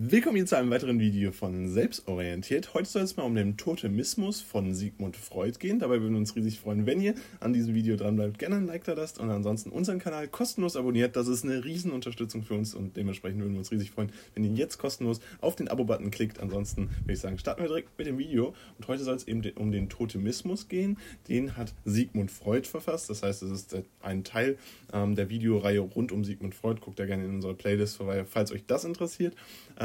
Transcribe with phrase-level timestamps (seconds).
[0.00, 2.72] Willkommen hier zu einem weiteren Video von Selbstorientiert.
[2.72, 5.80] Heute soll es mal um den Totemismus von Sigmund Freud gehen.
[5.80, 8.66] Dabei würden wir uns riesig freuen, wenn ihr an diesem Video dran bleibt, gerne ein
[8.66, 11.16] Like da lasst und ansonsten unseren Kanal kostenlos abonniert.
[11.16, 14.52] Das ist eine Riesenunterstützung für uns und dementsprechend würden wir uns riesig freuen, wenn ihr
[14.52, 16.38] jetzt kostenlos auf den Abo-Button klickt.
[16.38, 18.54] Ansonsten würde ich sagen, starten wir direkt mit dem Video.
[18.78, 20.96] Und heute soll es eben um den Totemismus gehen.
[21.26, 23.10] Den hat Sigmund Freud verfasst.
[23.10, 24.58] Das heißt, es ist ein Teil
[24.92, 26.80] ähm, der Videoreihe rund um Sigmund Freud.
[26.80, 29.34] Guckt da gerne in unsere Playlist vorbei, falls euch das interessiert.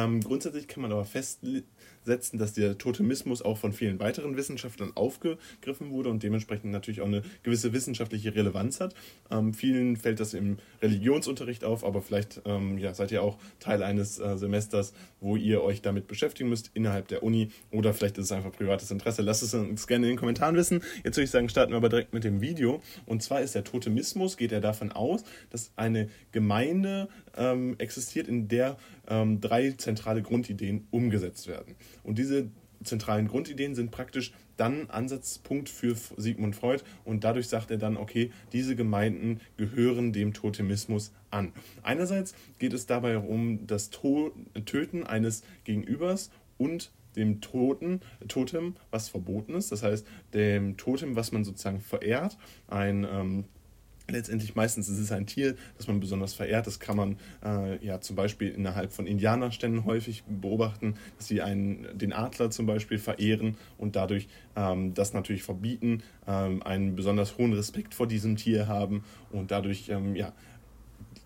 [0.03, 5.91] Ähm, grundsätzlich kann man aber festsetzen, dass der Totemismus auch von vielen weiteren Wissenschaftlern aufgegriffen
[5.91, 8.93] wurde und dementsprechend natürlich auch eine gewisse wissenschaftliche Relevanz hat.
[9.31, 13.83] Ähm, vielen fällt das im Religionsunterricht auf, aber vielleicht ähm, ja, seid ihr auch Teil
[13.83, 18.25] eines äh, Semesters, wo ihr euch damit beschäftigen müsst innerhalb der Uni oder vielleicht ist
[18.25, 19.21] es einfach privates Interesse.
[19.21, 20.81] Lasst es uns gerne in den Kommentaren wissen.
[21.03, 22.81] Jetzt würde ich sagen, starten wir aber direkt mit dem Video.
[23.05, 28.47] Und zwar ist der Totemismus, geht er davon aus, dass eine Gemeinde ähm, existiert, in
[28.47, 28.77] der
[29.07, 31.75] ähm, drei zentrale Grundideen umgesetzt werden.
[32.03, 32.49] Und diese
[32.83, 38.31] zentralen Grundideen sind praktisch dann Ansatzpunkt für Sigmund Freud und dadurch sagt er dann, okay,
[38.51, 41.53] diese Gemeinden gehören dem Totemismus an.
[41.81, 49.53] Einerseits geht es dabei um das Töten eines Gegenübers und dem Toten, Totem, was verboten
[49.53, 53.45] ist, das heißt dem Totem, was man sozusagen verehrt, ein ähm,
[54.09, 56.67] letztendlich meistens ist es ein Tier, das man besonders verehrt.
[56.67, 61.87] Das kann man äh, ja zum Beispiel innerhalb von Indianerständen häufig beobachten, dass sie einen,
[61.97, 67.53] den Adler zum Beispiel verehren und dadurch ähm, das natürlich verbieten, ähm, einen besonders hohen
[67.53, 70.33] Respekt vor diesem Tier haben und dadurch ähm, ja,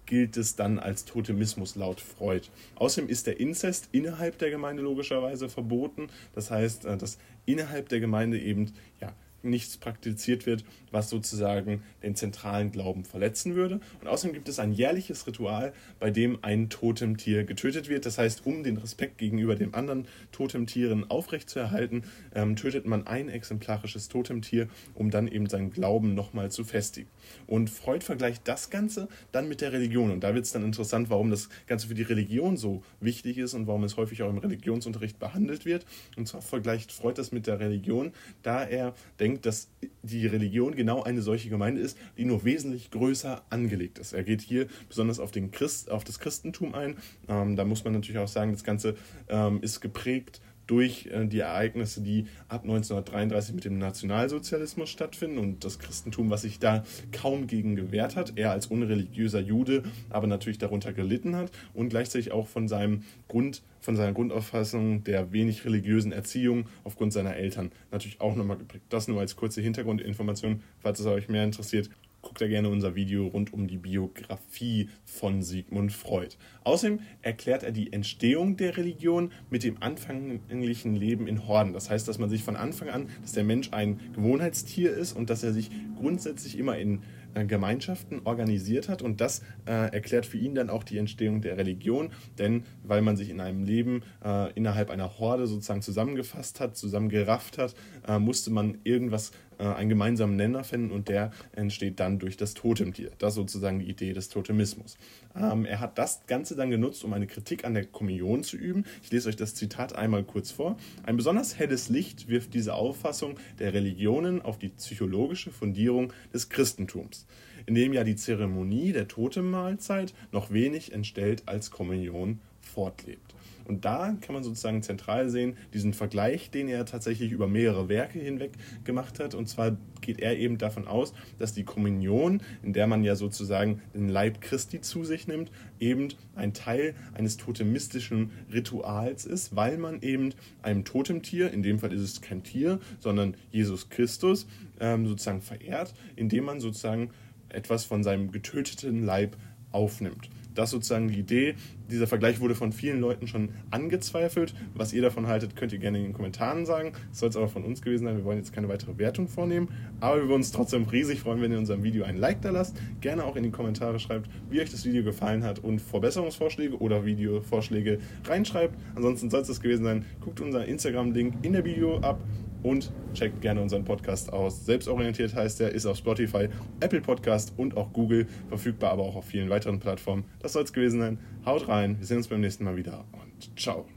[0.05, 2.48] gilt es dann als Totemismus laut Freud.
[2.75, 6.08] Außerdem ist der Inzest innerhalb der Gemeinde logischerweise verboten.
[6.33, 9.14] Das heißt, äh, dass innerhalb der Gemeinde eben ja,
[9.49, 13.79] nichts praktiziert wird, was sozusagen den zentralen Glauben verletzen würde.
[14.01, 18.05] Und außerdem gibt es ein jährliches Ritual, bei dem ein Totemtier getötet wird.
[18.05, 22.03] Das heißt, um den Respekt gegenüber den anderen Totemtieren aufrechtzuerhalten,
[22.35, 27.09] ähm, tötet man ein exemplarisches Totemtier, um dann eben seinen Glauben nochmal zu festigen.
[27.45, 30.11] Und Freud vergleicht das Ganze dann mit der Religion.
[30.11, 33.53] Und da wird es dann interessant, warum das Ganze für die Religion so wichtig ist
[33.53, 35.86] und warum es häufig auch im Religionsunterricht behandelt wird.
[36.15, 38.11] Und zwar vergleicht Freud das mit der Religion,
[38.43, 39.70] da er denkt, denkt, dass
[40.03, 44.14] die Religion genau eine solche Gemeinde ist, die nur wesentlich größer angelegt ist.
[44.14, 46.98] Er geht hier besonders auf, den Christ, auf das Christentum ein.
[47.27, 48.95] Ähm, da muss man natürlich auch sagen, das Ganze
[49.30, 55.64] ähm, ist geprägt durch äh, die Ereignisse, die ab 1933 mit dem Nationalsozialismus stattfinden und
[55.64, 60.58] das Christentum, was sich da kaum gegen gewehrt hat, er als unreligiöser Jude, aber natürlich
[60.58, 66.11] darunter gelitten hat und gleichzeitig auch von seinem Grund, von seiner Grundauffassung der wenig religiösen
[66.11, 68.86] Erziehung aufgrund seiner Eltern natürlich auch nochmal geprägt.
[68.89, 71.89] Das nur als kurze Hintergrundinformation, falls es euch mehr interessiert
[72.22, 76.36] guckt da gerne unser Video rund um die Biografie von Sigmund Freud.
[76.64, 81.73] Außerdem erklärt er die Entstehung der Religion mit dem anfänglichen Leben in Horden.
[81.73, 85.30] Das heißt, dass man sich von Anfang an, dass der Mensch ein Gewohnheitstier ist und
[85.30, 87.02] dass er sich grundsätzlich immer in
[87.48, 92.10] Gemeinschaften organisiert hat und das äh, erklärt für ihn dann auch die Entstehung der Religion,
[92.38, 97.58] denn weil man sich in einem Leben äh, innerhalb einer Horde sozusagen zusammengefasst hat, zusammengerafft
[97.58, 97.76] hat,
[98.08, 102.54] äh, musste man irgendwas, äh, einen gemeinsamen Nenner finden und der entsteht dann durch das
[102.54, 103.11] Totemtier.
[103.17, 104.98] Das ist sozusagen die Idee des Totemismus.
[105.36, 108.86] Ähm, er hat das Ganze dann genutzt, um eine Kritik an der Kommunion zu üben.
[109.04, 110.77] Ich lese euch das Zitat einmal kurz vor.
[111.04, 117.27] Ein besonders helles Licht wirft diese Auffassung der Religionen auf die psychologische Fundierung des Christentums
[117.65, 123.33] in dem ja die Zeremonie der Totemahlzeit noch wenig entstellt als Kommunion fortlebt.
[123.67, 128.18] Und da kann man sozusagen zentral sehen, diesen Vergleich, den er tatsächlich über mehrere Werke
[128.18, 128.51] hinweg
[128.86, 129.36] gemacht hat.
[129.36, 133.81] Und zwar geht er eben davon aus, dass die Kommunion, in der man ja sozusagen
[133.94, 140.01] den Leib Christi zu sich nimmt, eben ein Teil eines totemistischen Rituals ist, weil man
[140.01, 144.48] eben einem Totemtier, in dem Fall ist es kein Tier, sondern Jesus Christus,
[144.80, 147.10] ähm, sozusagen verehrt, indem man sozusagen
[147.50, 149.36] etwas von seinem getöteten Leib
[149.72, 150.30] aufnimmt.
[150.57, 151.54] Das ist sozusagen die Idee.
[151.92, 154.56] Dieser Vergleich wurde von vielen Leuten schon angezweifelt.
[154.74, 156.94] Was ihr davon haltet, könnt ihr gerne in den Kommentaren sagen.
[157.10, 158.18] Das soll es aber von uns gewesen sein.
[158.18, 159.68] Wir wollen jetzt keine weitere Wertung vornehmen.
[160.00, 162.75] Aber wir würden uns trotzdem riesig freuen, wenn ihr unserem Video ein Like da lasst.
[163.02, 167.06] Gerne auch in die Kommentare schreibt, wie euch das Video gefallen hat und Verbesserungsvorschläge oder
[167.06, 168.75] Videovorschläge reinschreibt.
[168.96, 170.06] Ansonsten soll es das gewesen sein.
[170.22, 172.20] Guckt unseren Instagram-Link in der Video ab
[172.63, 174.65] und checkt gerne unseren Podcast aus.
[174.65, 176.50] Selbstorientiert heißt er, ist auf Spotify,
[176.80, 180.25] Apple Podcast und auch Google verfügbar, aber auch auf vielen weiteren Plattformen.
[180.39, 181.19] Das soll es gewesen sein.
[181.45, 183.97] Haut rein, wir sehen uns beim nächsten Mal wieder und ciao.